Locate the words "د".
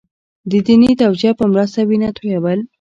0.51-0.51